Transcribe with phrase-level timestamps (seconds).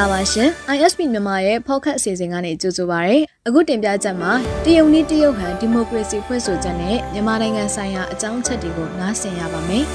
[0.00, 3.18] လာပါရှင် ISP မြန်မာရဲ့ podcast အစီအစဉ်ကနေကြိုဆိုပါရစေ။
[3.48, 4.32] အခုတင်ပြချက်မှာ
[4.64, 9.84] တရုတ်နည်းတရုတ်ဟန်ဒီမိုကရေစီဖွဲ့ဆိုချက်နဲ့မြန်မာနိုင်ငံဆိုင်ရာအကြောင်းအချက်တွေကိုနားဆင်ရပါမယ်။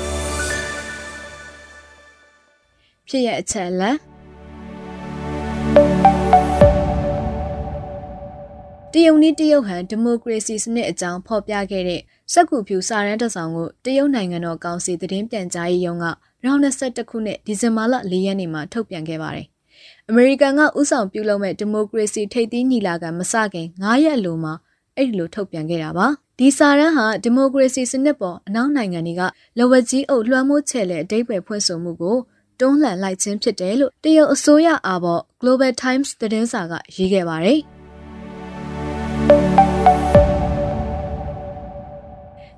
[3.07, 3.97] ဖြစ်ရဲ့အချက်လက်
[8.93, 12.01] တရုတ်နည်းတရုတ်ဟန်ဒီမိုကရေစီစနစ်အကြောင်းဖော်ပြခဲ့တဲ့
[12.33, 16.07] စက်ကူဖြူစာရန်တဆောင်ကိုတရုတ်နိုင်ငံတော်ကောင်စီသတင်းပြန်ကြားရေးရုံးက
[16.43, 19.47] 2021ခုနှစ်ဒီဇင်ဘာလ4ရက်နေ့မှာထုတ်ပြန်ခဲ့ပါတယ်။
[20.09, 24.53] အမေရိကန်ကဥဆောင်ပြုလုပ်မဲ့ဒီမိုကရေစီထိပ်သီးညီလာခံမစခင်9ရက်အလိုမှာ
[24.95, 26.07] အဲ့ဒီလိုထုတ်ပြန်ခဲ့တာပါ။
[26.39, 29.21] ဒီစာရန်ဟာဒီမိုကရေစီစနစ်ပေါ်အနောက်နိုင်ငံတွေက
[29.57, 32.17] လဝကြီးအုပ်လွှမ်းမိုးချဲ့တဲ့အတိတ်ပဲဖွင့်ဆိုမှုကို
[32.59, 37.59] တွန်းလှန်လိုက်ခြင်းဖြစ်တယ်လို့တရုတ်အစိုးရအားပေါ် Global Times သတင်းစာကရေးခဲ့ပါတယ်။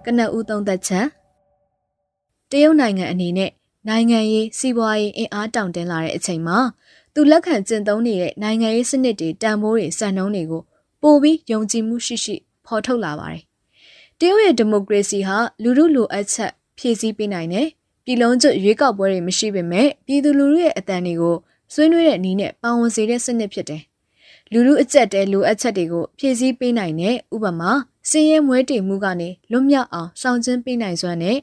[0.06, 1.08] ကနဦးသုံးသက်ချက်
[2.52, 3.52] တရုတ်နိုင်ငံအနေနဲ့
[3.88, 6.58] နိုင်ငံရေးစီးပွားရေးအင်အားတောင့်တင်းလာတဲ့အချိန်မှာ
[7.20, 10.64] သူလက်ခံကျင့်သုံးနေတဲ့နိုင်ငံရေးစနစ်တွေတန်ဖိုးတွေစံနှုန်းတွေကို
[11.02, 13.44] ပိုပြီးယုံကြည်မှုရှိရှိဖော်ထုတ်လာပါတယ်။
[14.20, 17.68] တရုတ်ရဲ့ဒီမိုကရေစီဟာလူမှုလိုအပ်ချက်ဖြည့်ဆည်းပေးနိုင်တယ်။
[18.06, 21.36] ပြည်လုံးကျွတ်ရွေးကောက်ပွဲတွေမရှိပေမဲ့ပြည်သူလူထုရဲ့အတန်တွေကို
[21.74, 23.82] ဆွေးနွေးတဲ့နည်းနဲ့ပါဝင်စေတဲ့စနစ်ဖြစ်တယ်။
[24.52, 27.72] လူလူအကျက်တဲလိုအပ်ချက်တွေကိုဖြည့်ဆည်းပေးနိုင်တဲ့ဥပမာ
[28.10, 31.38] စည်ရဲမွဲတည်မှုကနေလွတ်မြောက်အောင်စောင့်ကျဉ်ပေးနိုင်စွမ်းနဲ့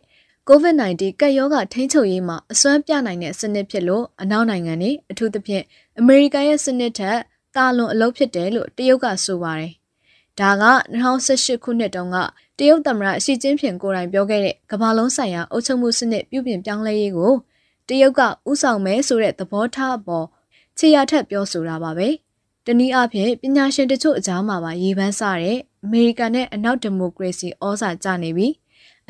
[0.50, 5.64] COVID-19 ကပ်ရောဂါထိန်းချုပ်ရေးမှာအစွမ်းပြနိုင်တဲ့စနစ်ဖြစ်လို့အနောက်နိုင်ငံတွေအထူးသဖြင့်
[5.98, 7.18] အမေရိကန်ရဲ့စနစ်ထက်
[7.56, 9.72] တာလွန်အလုပ်ဖြစ်တယ်လို့တရုတ်ကဆိုပါတယ်။
[10.40, 12.16] ဒါက2018ခုနှစ်တုန်းက
[12.58, 17.32] တရုတ်သမ္မတရှီကျင်းဖျင်ကိုယ်တိုင်ပြောခဲ့တဲ့ကမ္ဘာလုံးဆိုင်ရာအုပ်ချုပ်မှုစနစ်ပြုပြင်ပြောင်းလဲရေးကို
[17.88, 20.26] တရုတ်ကဥဆောင်မဲဆိုတဲ့သဘောထားအပေါ်
[20.78, 22.08] ခြေရထက်ပြောဆိုတာပါပဲ။
[22.66, 28.52] တနည်းအားဖြင့်ပညာရှင်တချို့အကြားမှာပါရေပန်းစတဲ့အမေရိကန်နဲ့အနောက်ဒီမိုကရေစီဩဇာကျနေပြီး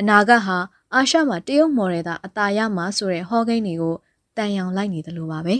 [0.00, 0.58] အနာဂတ်ဟာ
[0.94, 3.96] အာရှမှာတရုတ်မော်ဒယ်သာအသာရမှာဆိုတဲ့ဟောကိန်းတွေကို
[4.36, 5.56] တန်ရောင်လိုက်နေတယ်လို့ပါပဲ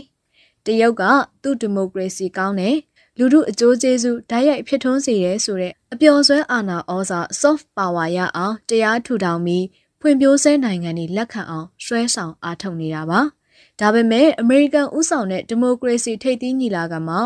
[0.65, 1.03] တရုတ်က
[1.43, 2.75] သူ့ဒီမိုကရေစီကောင်းတဲ့
[3.17, 9.65] လူထုအကျိုးကျေးဇူးဓာတ်ရိုက်ဖြစ်ထွန်းစေတယ်ဆိုတဲ့အပျော်ဆွဲအာဏာဩဇာ soft power ရအောင်တရားထူထောင်ပြီး
[10.01, 13.19] ဖွံ့ဖြိုးဆဲနိုင်ငံတွေလက်ခံအောင်ဆွဲဆောင်အားထုတ်နေတာပါ
[13.79, 17.19] ဒါပေမဲ့အမေရိကန်ဥဆောင်တဲ့ဒီမိုကရေစီထိပ်သီးညီလာခံမှာ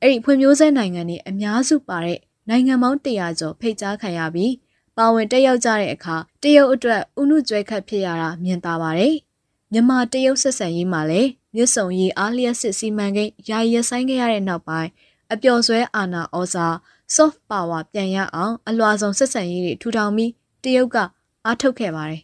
[0.00, 4.52] အဲ့ဒီဖွံ့ဖြိုးဆဲနိုင်ငံတွေအများစုပါတဲ့နိုင်ငံပေါင်း100ကျော်ဖိတ်ကြားခံရပြီး
[4.96, 9.14] ပါဝင်တက်ရောက်ကြတဲ့အခါတရုတ်အတွက်ဥနုကျွဲခတ်ဖြစ်ရတာမြင်သာပါတယ်။
[9.72, 14.90] မြန်မာတရုတ်ဆက်ဆံရေးမှာလည်းမြစ်ဆုံရေးအားလျက်စစ်စီမံကိန်းယာယီဆိုင်ခဲ့ရတဲ့နောက်ပိုင်း
[15.32, 16.66] အပျော်ဆွဲအာဏာဩဇာ
[17.14, 20.30] soft power ပြန်ရအောင်အလွှာဆုံးဆက်ဆံရေးတွေထူထောင်ပြီး
[20.64, 20.96] တရုတ်က
[21.44, 22.22] အားထုတ်ခဲ့ပါတယ်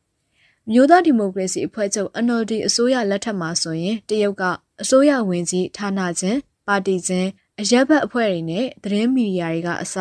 [0.70, 4.42] ။မြို့သားဒီမိုကရေစီအဖွဲ့ချုပ် NLD အစိုးရလက်ထက်မှာဆိုရင်တရုတ်က
[4.82, 7.28] အစိုးရဝင်ကြီးဌာနချင်းပါတီချင်း
[7.60, 9.96] အရက်ဘက်အဖွဲ့တွေနဲ့သတင်းမီဒီယာတွေကအစ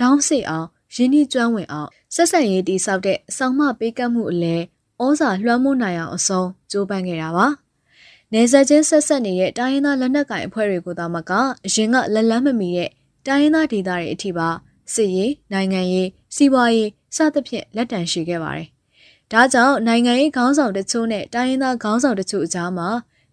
[0.00, 4.56] တောင်းစိတ်အောင် ရင်းနှီးကျွမ်းဝင်အောင်ဆက်ဆံရေးတိဆောက်တဲ့ဆောင်းမပေးကပ်မှုအလဲ
[5.02, 7.46] ဩဇာလွှမ်းမိုးနိုင်အောင်အဆုံးကြိုးပမ်းခဲ့တာပါ။
[8.32, 11.32] နေဆက်ချင်းဆက်ဆက်နေတဲ့တိုင်းရင်းသားလက်နက်ကိုင်အဖွဲ့တွေကိုသာမက
[11.66, 12.90] အရင်ကလက်လန်းမမီတဲ့
[13.26, 14.48] တိုင်းရင်းသားဒေသတွေအထိပါ
[14.94, 18.68] စစ်ရေးနိုင်ငံရေးစီးပွားရေးစသဖြင့်လက်တံရှိခဲ့ပါတယ်။
[19.32, 22.88] ဒါကြောင့်နိုင်ငံရေးခေါင်းဆောင်တချို့နဲ့တိုင်းရင်းသားခေါင်းဆောင်တချို့အကြားမှာ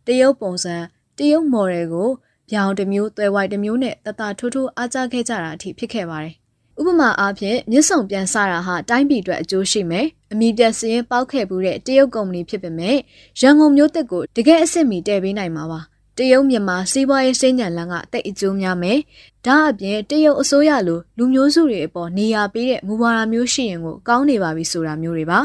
[0.08, 0.76] တရုတ်ပုံစံ
[1.18, 2.10] တရုတ်မော်ဒယ်ကို
[2.50, 6.36] ပြောင်တစ်မျိုး၊သွယ်ဝိုက်တစ်မျိုးနဲ့တတထိုးထိုးအားကြခဲ့ကြတာအထိဖြစ်ခဲ့ပါတယ်
[6.82, 12.98] ဥပမာအားဖြင့်မြစ်ဆုံပြန်စတာဟာတိုင်းပြည်အတွက်အကျိုးရှိမယ်အမိပြစရင်ပေါက်ခဲ့ဘူးတဲ့တရုတ်ကုမ္ပဏီဖြစ်ပေမဲ့
[13.42, 15.80] ရန်ကုန်မြို့တက်ကိုတကယ်အစ်စ်မီတည်ပေးနိုင်မှာပါ
[16.18, 19.00] တရုတ်မြန်မာစီးပွားရေးစိတ်ညံလန်းကတိတ်အကျိုးများမယ်
[19.46, 25.40] ဒါအပြင်တရုတ်အစိုးရလိုလူမျိုးစုတွေအပေါ်နေရာပေးတဲ့မူဝါဒမျိုးရှိရင်ကိုကောင်းနေပါပြီဆိုတာမျိုးတွေပါ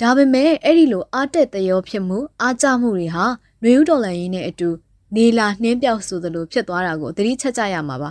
[0.00, 3.24] ဒါပေမဲ့အဲ့ဒီလိုအားတက်တရောဖြစ်မှုအားကျမှုတွေဟာ
[3.62, 4.68] နှွေဦးတော်လန်ရင်းနဲ့အတူ
[5.16, 8.10] နေလာနှင်းပြောက်ဆိုသလိုဖြစ်သွားတာကိုသတိချက်ကြရမှာပါ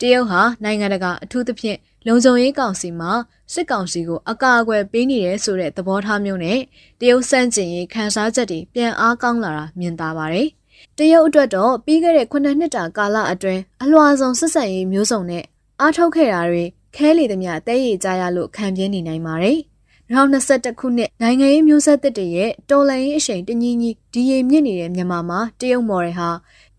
[0.00, 3.12] တရုတ်ဟာနိုင်ငံတကာအထူးသဖြင့် လုံခြုံရေးကောင်စီမှာ
[3.52, 6.58] စစ်ကောင်စီကိုအကာအကွယ်ပေးနေတယ်ဆိုတဲ့သဘောထားမျိုးနဲ့
[7.00, 10.48] တရုတ်စန့်ကျင်ရေးခန်းစားချက်တွေပြန်အားကောင်းလာတာမြင်သာပါတယ်။
[10.98, 15.44] တရုတ်အတွက်တော့ပြီးခဲ့တဲ့9နှစ်တာကာလအတွင်းအလွှာဆုံးစစ်ဆန်ရေးမျိုးစုံနဲ့
[15.80, 16.64] အားထုတ်ခဲ့တာတွေ
[16.96, 19.58] ခဲလေသမျှတဲရည်ကြရလို့ခံပြင်းနေနိုင်ပါတယ်။
[20.10, 26.28] 2021ခုနှစ်နိုင်ငံရေးမျိုးဆက်သစ်တွေရဲ့တော်လှန်ရေးအရှိန်တညီညီဒီရီမြင့်နေတဲ့မြန်မာမှာတရုတ်မော်ဒယ်ဟာ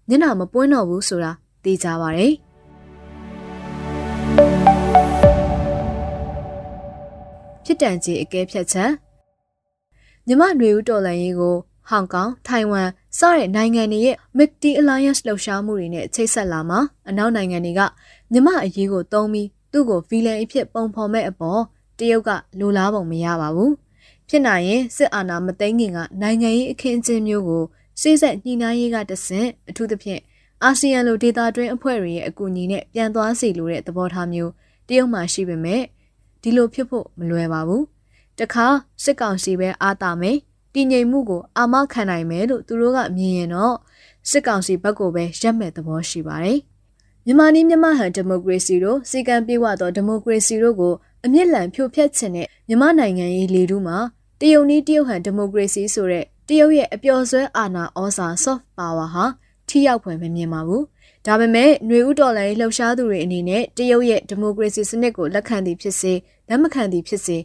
[0.08, 1.32] မျက်နှာမပွင့်တော့ဘူးဆိုတာ
[1.64, 2.26] သိကြပါဗျ။
[7.66, 8.92] ဖြစ်တန်ကြီးအကဲဖြတ်ချက်
[10.28, 11.56] မြမနွေဦးတော်လှန်ရေးကို
[11.90, 16.80] ဟောင်ကောင်ထိုင်ဝမ်စတဲ့နိုင်ငံတွေရဲ့ MICT Alliance လှုပ်ရှားမှုတွေနဲ့ချိတ်ဆက်လာမှာ
[17.10, 17.82] အနောက်နိုင်ငံတွေက
[18.32, 21.62] မြမအရေးကိုတုံးပြီးသူ့ကိုဗီလန်အဖြစ်ပုံဖော်မဲ့အပေါ်
[22.00, 22.30] တရုတ်က
[22.60, 23.74] လိုလားပုံမရပါဘူး
[24.30, 27.64] ဖြစ်နိုင်ရင်စစ်အာဏာမသိမ်းခင်ကနိုင်ငံရေးအခင်းအကျင်းမျိုးကို
[28.02, 30.22] စိစက်ညှိနှိုင်းရေးကတဆင့်အထူးသဖြင့်
[30.64, 34.52] အာဆီယံလိုဒေသတွင်းအဖွဲ့တွေရဲ့အကူအညီနဲ့ပြန်သွားစီလိုတဲ့သဘောထားမျိုး
[34.88, 35.82] တရုတ်မှရှိပေမဲ့
[36.42, 37.84] ဒီလိုဖြစ်ဖို့မလွယ်ပါဘူး
[38.40, 38.68] တခါ
[39.04, 40.38] စစ်ကောင်စီပဲအားတာမယ်
[40.74, 43.76] တည်ငြိမ်မှုကိုအာမခံနိုင်မယ်လို့သူတို့ကမြင်ရင်တော့
[44.30, 46.60] စစ်ကောင်စီဘက်ကိုပဲရက်မဲ့သဘောရှိပါတယ်။
[47.26, 50.94] မြန်မာနည်းမြန်မာဟန်ဒီမိုကရေစီတို့စီကံပြေဝသောဒီမိုကရေစီတို့ကို
[51.26, 53.98] အမြင့်လန်ဖြိုဖျက်ခြင်းနဲ့မြန်မာနိုင်ငံရေးလေထုမှာ
[54.40, 59.26] တရုတ်နည်းတရုတ်ဟန်ဒီမိုကရေစီဆိုတဲ့တရုတ်ရဲ့အပျော်ဆွဲအာဏာဩဇာ soft power ဟာ
[59.68, 60.84] ထိရောက်ဖွယ်မမြင်ပါဘူး။
[61.26, 66.14] ဒါပေမဲ့ຫນွေဥတော်လိုင်းလှုပ်ရှားသူတွေအနေနဲ့တရုတ်ရဲ့ဒီမိုကရေစီစနစ်ကိုလက်ခံသည်ဖြစ်စေ
[66.50, 67.38] လက်မခံသည်ဖြစ်စေ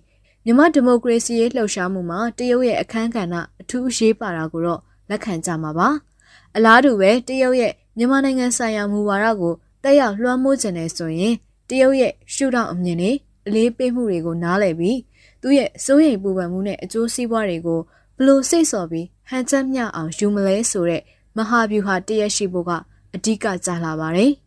[0.44, 4.80] မြန်မာဒီမိုကရေစီရေးလှုပ်ရှားမှုမှာတရုတ်ရဲ့အခမ်းကဏ္ဍအထူးအရေးပါတာကိုတော့
[5.10, 5.88] လက်ခံကြမှာပါ။
[6.56, 11.34] အလားတူပဲတရုတ်ရဲ့မြန်မာနိုင်ငံဆိုင်ရာမူဝါဒကိုတက်ရောက်လွှမ်းမိုးခြင်းနဲ့ဆိုရင်
[11.68, 13.12] တရုတ်ရဲ့ရှုထောင့်အမြင်တွေ
[13.46, 14.98] အလေးပေးမှုတွေကိုနားလည်ပြီး
[15.42, 17.80] သူ့ရဲ့စိုးရိမ်ပူပန်မှုနဲ့အကျိုးစီးပွားတွေကို
[18.16, 21.02] ဘလို့စိတ်ဆော်ပြီးဟန်ချက်မြအောင်ယူမလဲဆိုတဲ့
[21.36, 22.70] မဟာဗျူဟာတရက်ရှိဖို့က
[23.14, 24.32] အဓိကကြားလာပါတယ်။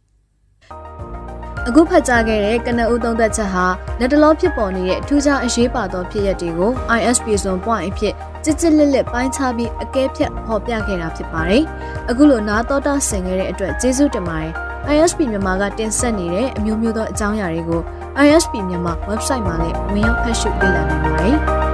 [1.67, 3.65] အခုဖတ်ကြားခဲ့တဲ့ကနအူသုံးသက်ချက်ဟာ
[4.00, 8.13] လက်တလောဖြစ်ပေါ်နေတဲ့ထူးခြားအရေးပါသောဖြစ်ရပ်တွေကို ISP ဇွန် point အဖြစ်
[8.44, 11.63] ကြစ်ကြစ်လစ်လစ်ပိုင်းခြားပြီးအကဲဖြတ်ဖော်ပြခဲ့တာဖြစ်ပါတယ်။
[12.09, 14.51] အခုလိုနားတော်တာဆင်ခဲ့တဲ့အတွက်ကျေးဇူးတင်ပါတယ်။
[14.95, 17.81] ISP မြန်မာကတင်ဆက်နေတဲ့အမျိုးမျိုးသောအကြောင်းအရာတွေကို
[18.25, 21.38] ISP မြန်မာ website မှာလည်းဝင်ရောက်ဖတ်ရှုလေ့လာနိုင်ပါတယ်။